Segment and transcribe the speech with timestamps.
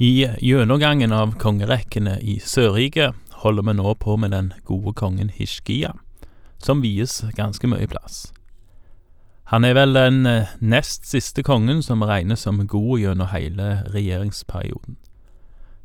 [0.00, 5.90] I gjennomgangen av kongerekkene i Sørriket holder vi nå på med den gode kongen Hishkia,
[6.56, 8.30] som vies ganske mye plass.
[9.52, 14.96] Han er vel den eh, nest siste kongen som regnes som god gjennom hele regjeringsperioden.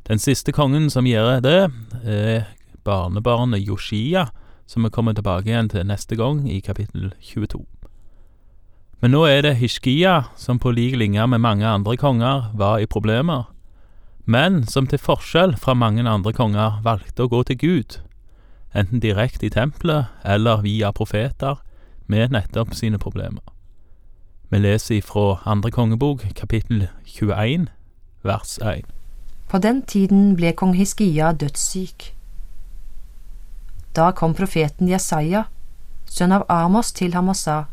[0.08, 1.58] Den siste kongen som gjør det,
[2.08, 2.46] er
[2.88, 4.30] barnebarnet Yoshia,
[4.64, 7.66] som vi kommer tilbake igjen til neste gang, i kapittel 22.
[9.04, 12.88] Men nå er det Hishkia, som på lik linje med mange andre konger var i
[12.88, 13.44] problemer,
[14.26, 17.98] men som til forskjell fra mange andre konger valgte å gå til Gud,
[18.74, 21.62] enten direkte i tempelet eller via profeter,
[22.06, 23.42] med nettopp sine problemer.
[24.50, 27.66] Vi leser ifra andre kongebok, kapittel 21,
[28.22, 28.86] vers 1.
[29.50, 32.12] På den tiden ble kong Hiskia dødssyk.
[33.96, 35.46] Da kom profeten Jesaja,
[36.06, 37.64] sønn av Amos, til ham og sa,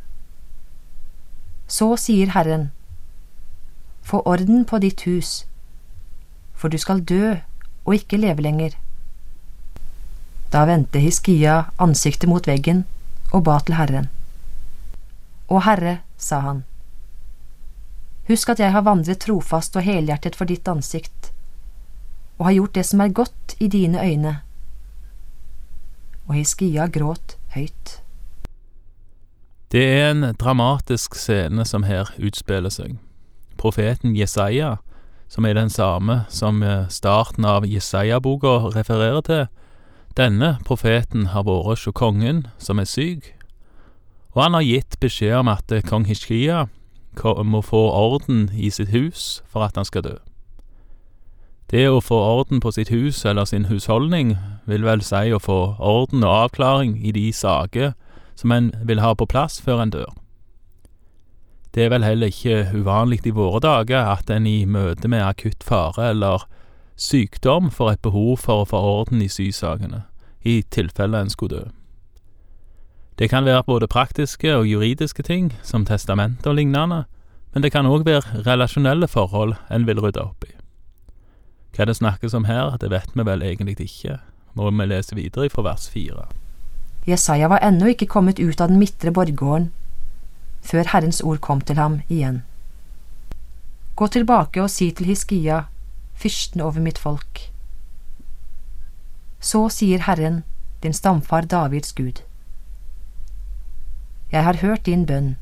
[1.68, 2.72] Så sier Herren,
[4.02, 5.46] få orden på ditt hus
[6.64, 7.34] for du skal dø
[7.84, 8.78] og ikke leve lenger.
[10.54, 12.86] Da vendte Hiskia ansiktet mot veggen
[13.36, 14.08] og ba til Herren.
[15.52, 16.62] Å Herre, sa han,
[18.30, 21.34] husk at jeg har vandret trofast og helhjertet for ditt ansikt,
[22.40, 24.34] og har gjort det som er godt i dine øyne.
[26.30, 27.98] Og Hiskia gråt høyt.
[29.76, 32.96] Det er en dramatisk scene som her utspiller seg.
[33.60, 34.78] Profeten Jesaja
[35.34, 39.48] som er den samme som eh, starten av Jesaja-boka refererer til.
[40.18, 43.34] Denne profeten har vært hos kongen, som er syk,
[44.34, 46.68] og han har gitt beskjed om at eh, kong Hishkia
[47.46, 50.16] må få orden i sitt hus for at han skal dø.
[51.70, 54.36] Det å få orden på sitt hus eller sin husholdning
[54.70, 57.94] vil vel si å få orden og avklaring i de saker
[58.38, 60.23] som en vil ha på plass før en dør.
[61.74, 65.64] Det er vel heller ikke uvanlig i våre dager at en i møte med akutt
[65.66, 66.46] fare eller
[66.96, 70.04] sykdom får et behov for å få orden i sysakene,
[70.46, 71.64] i tilfelle en skulle dø.
[73.18, 77.04] Det kan være både praktiske og juridiske ting, som testament og lignende,
[77.54, 80.54] men det kan òg være relasjonelle forhold en vil rydde opp i.
[81.74, 84.20] Hva det snakkes om her, det vet vi vel egentlig ikke,
[84.54, 86.30] må vi lese videre fra vers fire.
[87.10, 89.72] Jesaja var ennå ikke kommet ut av den midtre borggården
[90.64, 92.42] før Herrens ord kom til ham igjen.
[93.96, 95.66] Gå tilbake og si til Hiskia,
[96.16, 97.50] fyrsten over mitt folk.
[99.44, 100.44] Så sier Herren,
[100.84, 102.24] din stamfar Davids Gud.
[104.32, 105.36] Jeg har hørt din bønn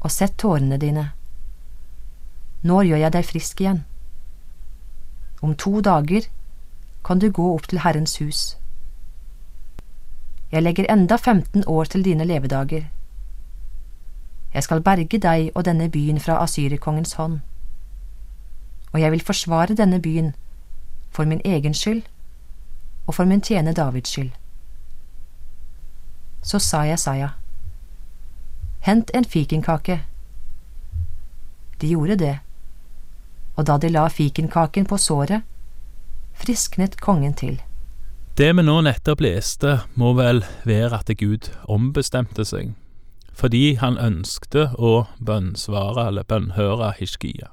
[0.00, 1.10] og sett tårene dine.
[2.64, 3.84] Nå gjør jeg deg frisk igjen.
[5.44, 6.26] Om to dager
[7.04, 8.56] kan du gå opp til Herrens hus.
[10.50, 12.88] Jeg legger enda 15 år til dine levedager
[14.54, 17.40] jeg skal berge deg og denne byen fra asyrerkongens hånd.
[18.92, 20.34] Og jeg vil forsvare denne byen
[21.10, 22.02] for min egen skyld
[23.06, 24.30] og for min tjene Davids skyld.
[26.42, 27.28] Så sa jeg Saya,
[28.80, 30.00] hent en fikenkake.
[31.80, 32.38] De gjorde det,
[33.56, 35.42] og da de la fikenkaken på såret,
[36.34, 37.62] frisknet kongen til.
[38.38, 42.74] Det vi nå nettopp leste, må vel være at Gud ombestemte seg
[43.34, 47.50] fordi han ønskte å bønnsvare eller bønnhøre Hishkia.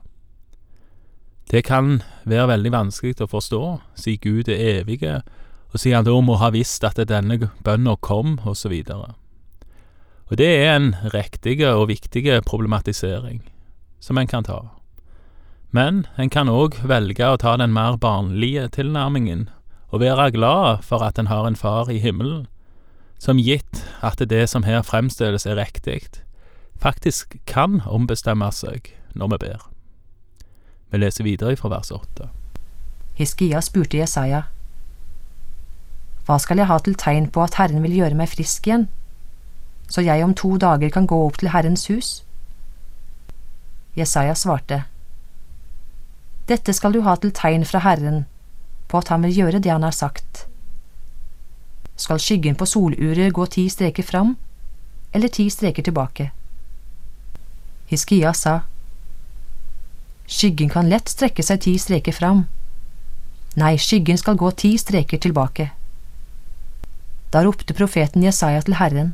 [1.51, 3.63] Det kan være veldig vanskelig å forstå,
[3.99, 5.21] siden Gud er evige,
[5.73, 8.71] og siden han da må ha visst at denne bønna kom, osv.
[8.93, 9.09] Og,
[10.29, 13.41] og det er en riktig og viktig problematisering
[13.99, 14.61] som en kan ta.
[15.71, 19.49] Men en kan òg velge å ta den mer barnlige tilnærmingen,
[19.91, 22.47] og være glad for at en har en far i himmelen
[23.21, 26.07] som gitt at det som her fremstilles er riktig,
[26.81, 29.67] faktisk kan ombestemme seg når vi ber.
[30.89, 32.31] Vi leser videre fra vers 8.
[33.19, 34.47] Hiskia spurte Jesaja,
[36.25, 38.87] Hva skal jeg ha til tegn på at Herren vil gjøre meg frisk igjen,
[39.91, 42.09] så jeg om to dager kan gå opp til Herrens hus?
[43.97, 44.85] Jesaja svarte,
[46.49, 48.25] Dette skal du ha til tegn fra Herren
[48.89, 50.30] på at han vil gjøre det han har sagt
[52.01, 54.35] skal skyggen på soluret gå ti streker fram,
[55.13, 56.31] eller ti streker tilbake.
[57.91, 58.61] Hiskia sa,
[60.31, 62.45] Skyggen kan lett strekke seg ti streker fram.
[63.59, 65.65] Nei, skyggen skal gå ti streker tilbake.
[67.35, 69.11] Da ropte profeten Jesaja til Herren,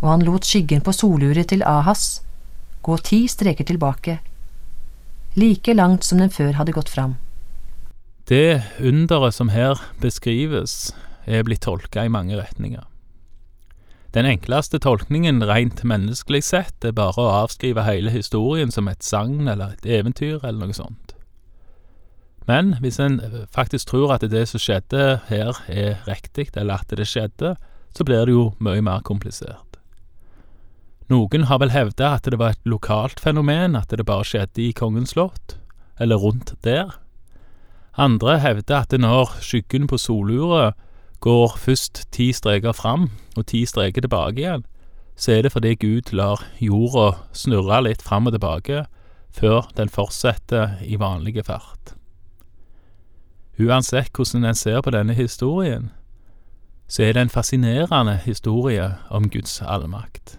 [0.00, 2.22] og han lot skyggen på soluret til Ahas
[2.82, 4.16] gå ti streker tilbake,
[5.36, 7.18] like langt som den før hadde gått fram.
[8.28, 10.94] Det underet som her beskrives,
[11.26, 12.84] er blitt tolka i mange retninger.
[14.12, 19.48] Den enkleste tolkningen rent menneskelig sett er bare å avskrive hele historien som et sagn
[19.48, 21.14] eller et eventyr eller noe sånt.
[22.44, 23.20] Men hvis en
[23.54, 27.54] faktisk tror at det som skjedde her er riktig, eller at det skjedde,
[27.94, 29.78] så blir det jo mye mer komplisert.
[31.12, 34.72] Noen har vel hevda at det var et lokalt fenomen, at det bare skjedde i
[34.76, 35.56] Kongens slott,
[36.00, 36.98] eller rundt der.
[38.00, 40.78] Andre hevder at når skyggen på soluret
[41.22, 44.64] går først ti streker fram og ti streker tilbake igjen,
[45.16, 48.84] så er det fordi Gud lar jorda snurre litt fram og tilbake
[49.32, 51.94] før den fortsetter i vanlige fart.
[53.60, 55.90] Uansett hvordan en ser på denne historien,
[56.88, 60.38] så er det en fascinerende historie om Guds allmakt.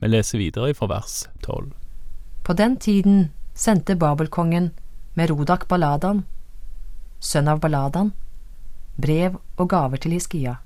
[0.00, 1.72] Vi leser videre fra vers tolv.
[2.44, 4.70] På den tiden sendte Babelkongen
[5.14, 6.24] Merodak Baladan,
[7.20, 8.12] sønn av Baladan,
[9.02, 10.56] brev og gaver til Hiskia,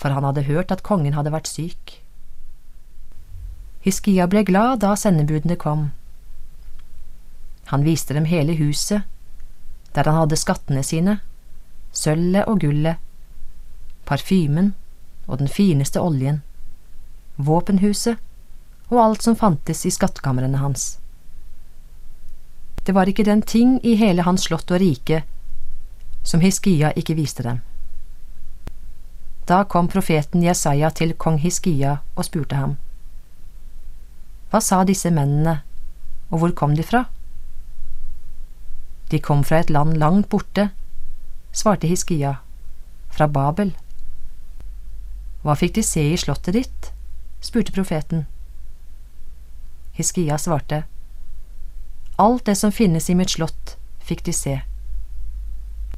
[0.00, 1.98] for han hadde hørt at kongen hadde vært syk.
[3.84, 5.90] Hiskia ble glad da sendebudene kom.
[7.72, 9.02] Han viste dem hele huset,
[9.94, 11.18] der han hadde skattene sine,
[11.92, 12.96] sølvet og gullet,
[14.06, 14.74] parfymen
[15.26, 16.42] og den fineste oljen,
[17.36, 18.18] våpenhuset
[18.90, 20.96] og alt som fantes i skattkamrene hans.
[22.84, 25.22] Det var ikke den ting i hele hans slott og rike
[26.22, 27.60] som Hiskia ikke viste dem.
[29.48, 32.76] Da kom profeten Jesaja til kong Hiskia og spurte ham.
[34.50, 35.60] Hva sa disse mennene,
[36.30, 37.04] og hvor kom de fra?
[39.10, 40.68] De kom fra et land langt borte,
[41.52, 42.36] svarte Hiskia,
[43.10, 43.74] fra Babel.
[45.42, 46.92] Hva fikk de se i slottet ditt?
[47.40, 48.26] spurte profeten.
[49.98, 50.84] Hiskia svarte,
[52.20, 54.58] Alt det som finnes i mitt slott, fikk de se.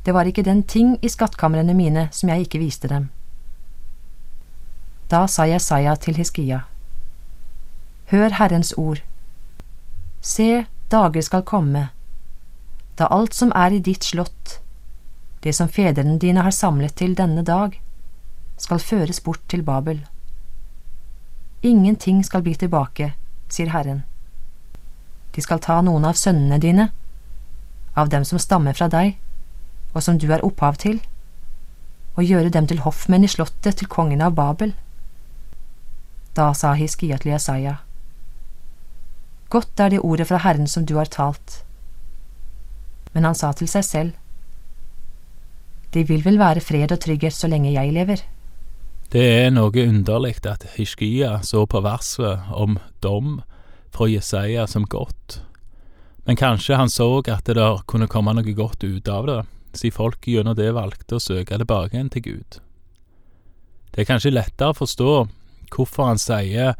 [0.04, 3.08] Det var ikke den ting i skattkamrene mine som jeg ikke viste dem.
[5.10, 6.62] Da sa Jesaja til Hiskia,
[8.10, 9.02] Hør Herrens ord.
[10.20, 11.88] Se, dager skal komme,
[12.98, 14.58] da alt som er i ditt slott,
[15.42, 17.78] det som fedrene dine har samlet til denne dag,
[18.56, 20.02] skal føres bort til Babel.
[21.62, 23.12] Ingenting skal bli tilbake,
[23.48, 24.02] sier Herren.
[25.34, 26.88] De skal ta noen av sønnene dine,
[27.94, 29.16] av dem som stammer fra deg,
[29.92, 31.00] og som du er opphav til,
[32.16, 34.74] og gjøre dem til hoffmenn i slottet til kongen av Babel.
[36.36, 37.78] Da sa Hiskia til Jesaja,
[39.52, 41.58] Godt er det ordet fra Herren som du har talt.
[43.12, 44.12] Men han sa til seg selv,
[45.92, 48.22] Det vil vel være fred og trygghet så lenge jeg lever.
[49.12, 53.42] Det er noe underlig at Hiskia så på verset om dom
[53.92, 55.42] fra Jesaja som godt,
[56.24, 59.42] men kanskje han så at det der kunne komme noe godt ut av det,
[59.78, 62.58] siden folk gjennom det valgte å søke tilbake igjen til Gud.
[63.92, 65.12] Det er kanskje lettere å forstå
[65.72, 66.76] hvorfor han sier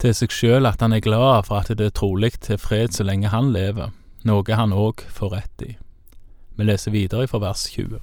[0.00, 3.06] til seg sjøl at han er glad for at det er trolig til fred så
[3.06, 3.92] lenge han lever,
[4.28, 5.72] noe han òg får rett i.
[6.56, 8.00] Vi leser videre fra vers 20.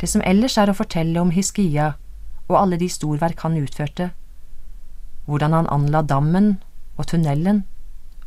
[0.00, 1.94] Det som ellers er å fortelle om Hiskia
[2.46, 4.10] og alle de storverk han utførte,
[5.26, 6.56] hvordan han anla dammen
[6.96, 7.64] og tunnelen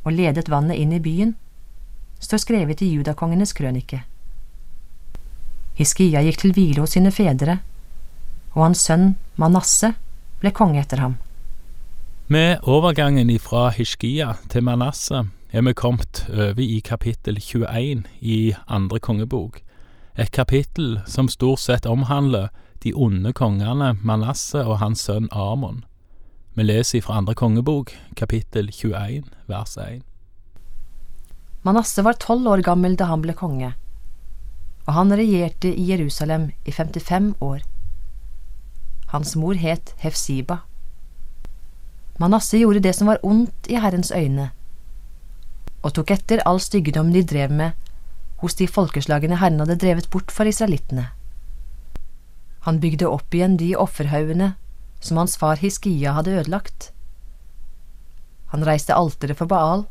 [0.03, 1.35] og ledet vannet inn i byen,
[2.19, 4.01] står skrevet i judakongenes krønike.
[5.79, 7.61] Hiskia gikk til hvile hos sine fedre,
[8.51, 9.93] og hans sønn Manasse
[10.41, 11.15] ble konge etter ham.
[12.27, 15.23] Med overgangen ifra Hiskia til Manasse
[15.55, 19.61] er vi kommet over i kapittel 21 i andre kongebok,
[20.19, 22.51] et kapittel som stort sett omhandler
[22.83, 25.85] de onde kongene Manasse og hans sønn Amon.
[26.59, 30.03] Vi leser fra andre kongebok, kapittel 21, vers 1.
[31.63, 33.73] Manasse var tolv år gammel da han ble konge,
[34.89, 37.59] og han regjerte i Jerusalem i 55 år.
[39.13, 40.63] Hans mor het Hefsiba.
[42.17, 44.49] Manasse gjorde det som var ondt i Herrens øyne,
[45.85, 47.77] og tok etter all styggedom de drev med
[48.41, 51.05] hos de folkeslagene Herren hadde drevet bort for israelittene.
[52.65, 54.55] Han bygde opp igjen de offerhaugene
[54.99, 56.91] som hans far Hiskia hadde ødelagt.
[58.51, 59.85] Han reiste alteret for Baal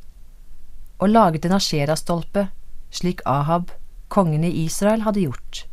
[0.99, 2.49] og laget en asherastolpe
[2.91, 3.71] slik Ahab,
[4.09, 5.65] kongen i Israel, hadde gjort,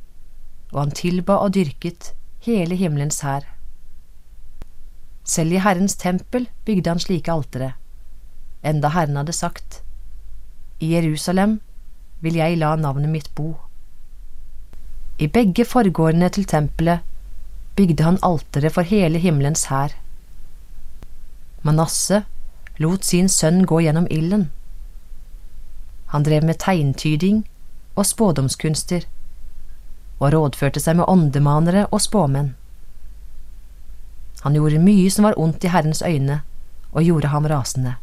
[0.74, 2.13] og han tilba og dyrket
[2.46, 3.48] hele himmelens hær.
[5.25, 7.74] Selv i Herrens tempel bygde han slike altere,
[8.63, 9.82] enda Herren hadde sagt,
[10.80, 11.60] I Jerusalem
[12.22, 13.56] vil jeg la navnet mitt bo.
[15.18, 17.00] I begge forgårdene til tempelet
[17.75, 19.96] bygde han altere for hele himmelens hær.
[21.63, 22.25] Manasse
[22.77, 24.50] lot sin sønn gå gjennom ilden.
[26.12, 27.46] Han drev med tegntyding
[27.96, 29.08] og spådomskunster,
[30.20, 32.54] og rådførte seg med åndemanere og spåmenn.
[34.46, 36.42] Han gjorde mye som var ondt i Herrens øyne,
[36.92, 37.96] og gjorde ham rasende.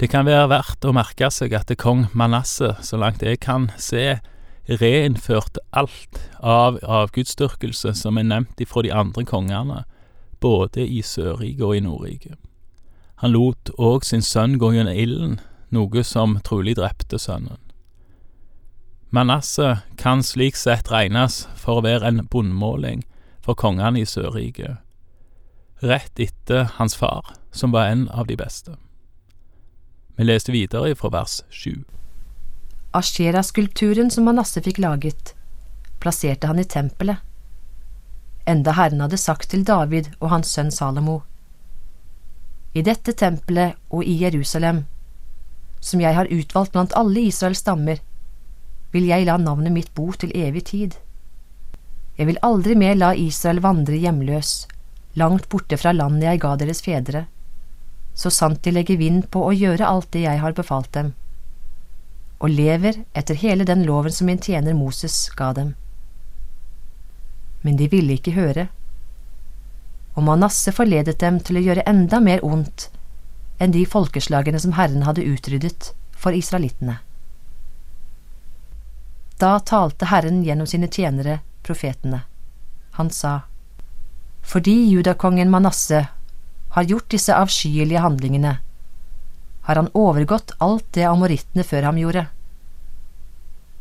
[0.00, 4.18] Det kan være verdt å merke seg at kong Manasseh, så langt jeg kan se,
[4.66, 9.82] reinnførte alt av avgudsdyrkelse som er nevnt ifra de andre kongene,
[10.42, 12.38] både i Sørriket og i Nordriket.
[13.22, 15.36] Han lot òg sin sønn gå gjennom ilden,
[15.70, 17.60] noe som trolig drepte sønnen.
[19.14, 23.02] Manasseh kan slik sett regnes for å være en bunnmåling
[23.44, 24.78] for kongene i Sørriket,
[25.84, 28.78] rett etter hans far, som var en av de beste.
[30.16, 31.82] Vi leste videre fra vers sju.
[32.96, 35.34] Ashera-skulpturen som Manasseh fikk laget,
[36.00, 37.20] plasserte han i tempelet,
[38.48, 41.18] enda Herren hadde sagt til David og hans sønn Salomo.
[42.72, 44.86] I dette tempelet og i Jerusalem,
[45.84, 48.00] som jeg har utvalgt blant alle Israels stammer,
[48.92, 50.96] vil jeg la navnet mitt bo til evig tid.
[52.18, 54.66] Jeg vil aldri mer la Israel vandre hjemløs,
[55.16, 57.26] langt borte fra landet jeg ga deres fedre,
[58.14, 61.14] så sant de legger vind på å gjøre alt det jeg har befalt dem,
[62.38, 65.74] og lever etter hele den loven som min tjener Moses ga dem.
[67.62, 68.66] Men de ville ikke høre,
[70.12, 72.90] og Manasseh forledet dem til å gjøre enda mer ondt
[73.62, 76.98] enn de folkeslagene som Herren hadde utryddet for israelittene.
[79.42, 82.20] Da talte Herren gjennom sine tjenere, profetene.
[82.92, 83.40] Han sa,
[84.42, 86.06] Fordi judakongen Manasseh
[86.68, 88.52] har gjort disse avskyelige handlingene,
[89.62, 92.26] har han overgått alt det amorittene før ham gjorde.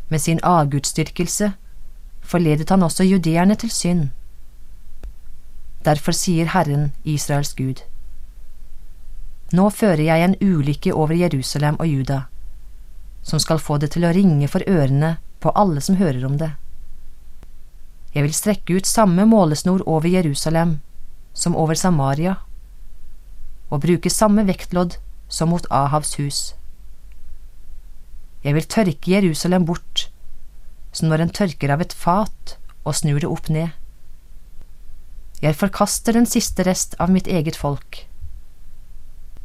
[0.09, 1.53] Med sin avgudsdyrkelse
[2.21, 4.09] forledet han også judeerne til synd.
[5.85, 7.85] Derfor sier Herren, Israels Gud,
[9.53, 12.23] Nå fører jeg en ulykke over Jerusalem og Juda,
[13.21, 16.53] som skal få det til å ringe for ørene på alle som hører om det.
[18.13, 20.79] Jeg vil strekke ut samme målesnor over Jerusalem
[21.33, 22.35] som over Samaria
[23.71, 24.97] og bruke samme vektlodd
[25.31, 26.39] som mot Ahavs hus.
[28.43, 30.09] Jeg vil tørke Jerusalem bort,
[30.91, 33.71] som når en tørker av et fat og snur det opp ned.
[35.41, 38.03] Jeg forkaster den siste rest av mitt eget folk.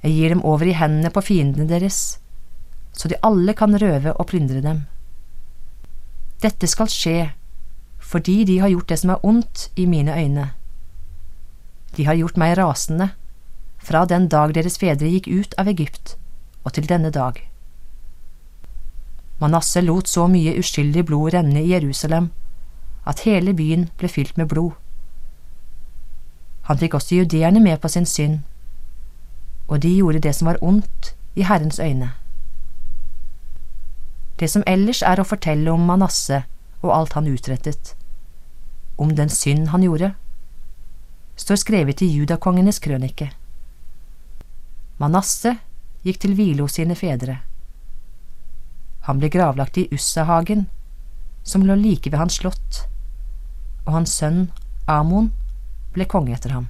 [0.03, 2.19] Jeg gir dem over i hendene på fiendene deres,
[2.97, 4.85] så de alle kan røve og plyndre dem.
[6.43, 7.19] Dette skal skje
[8.07, 10.50] fordi de har gjort det som er ondt i mine øyne.
[11.97, 13.09] De har gjort meg rasende
[13.83, 16.16] fra den dag deres fedre gikk ut av Egypt
[16.64, 17.40] og til denne dag.
[19.40, 22.31] Manasseh lot så mye uskyldig blod renne i Jerusalem
[23.07, 24.73] at hele byen ble fylt med blod.
[26.66, 28.40] Han fikk også judeerne med på sin synd,
[29.69, 32.11] og de gjorde det som var ondt i Herrens øyne.
[34.37, 36.45] Det som ellers er å fortelle om Manasseh
[36.83, 37.95] og alt han utrettet,
[38.97, 40.12] om den synd han gjorde,
[41.37, 43.31] står skrevet i judakongenes krønike.
[45.00, 45.57] Manasseh
[46.05, 47.40] gikk til hvile hos sine fedre.
[49.09, 50.66] Han ble gravlagt i Ussahagen,
[51.45, 52.87] som lå like ved hans slott,
[53.87, 54.49] og hans sønn
[54.90, 55.31] Amon
[55.95, 56.69] ble konge etter ham.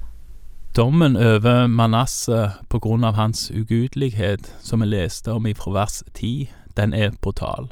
[0.77, 6.51] Dommen over Manasseh på grunn av hans ugudelighet, som vi leste om ifra vers 10,
[6.77, 7.71] den er brutal.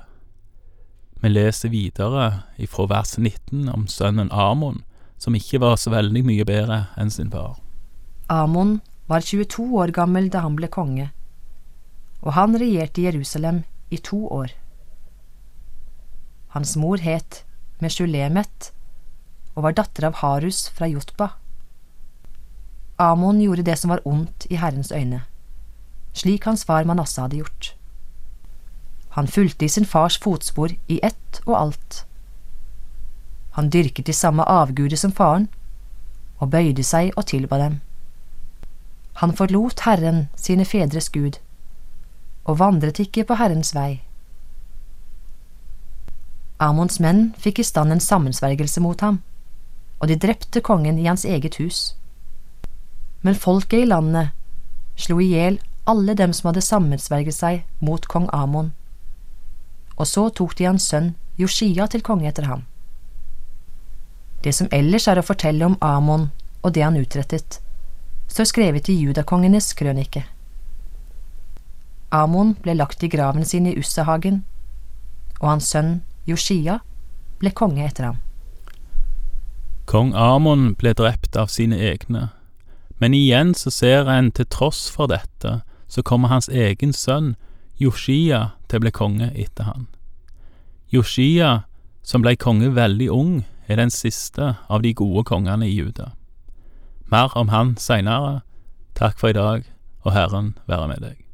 [1.21, 4.83] Vi leser videre ifra vers 19 om sønnen Amon,
[5.17, 7.55] som ikke var så veldig mye bedre enn sin far.
[8.29, 11.11] Amon var 22 år gammel da han ble konge,
[12.21, 14.53] og han regjerte Jerusalem i to år.
[16.55, 17.43] Hans mor het
[17.83, 18.71] Meshulemet
[19.55, 21.33] og var datter av Harus fra Jotba.
[22.97, 25.25] Amon gjorde det som var ondt i Herrens øyne,
[26.13, 27.74] slik hans far Manasseh hadde gjort.
[29.15, 32.05] Han fulgte i sin fars fotspor i ett og alt.
[33.55, 35.47] Han dyrket de samme avguder som faren,
[36.39, 37.77] og bøyde seg og tilba dem.
[39.21, 41.39] Han forlot Herren, sine fedres Gud,
[42.43, 44.01] og vandret ikke på Herrens vei.
[46.59, 49.21] Amons menn fikk i stand en sammensvergelse mot ham,
[49.99, 51.95] og de drepte kongen i hans eget hus.
[53.23, 54.35] Men folket i landet
[54.99, 58.73] slo i hjel alle dem som hadde sammensverget seg mot kong Amon,
[59.95, 62.63] og så tok de hans sønn Joshia til konge etter ham.
[64.43, 66.29] Det som ellers er å fortelle om Amon
[66.61, 67.59] og det han utrettet,
[68.27, 70.25] står skrevet i judakongenes krønike.
[72.13, 74.43] Amon ble lagt i graven sin i Ussahagen,
[75.41, 75.99] og hans sønn
[76.29, 76.79] Joshia
[77.41, 78.21] ble konge etter ham.
[79.85, 82.29] Kong Amon ble drept av sine egne,
[82.97, 87.35] men igjen så ser en til tross for dette, så kommer hans egen sønn
[87.77, 89.87] Joshia til å bli konge etter han.
[90.93, 91.65] Joshia,
[92.03, 96.11] som ble konge veldig ung, er den siste av de gode kongene i Juda.
[97.11, 98.41] Mer om han seinere.
[98.95, 99.65] Takk for i dag,
[100.05, 101.24] og Herren være med deg.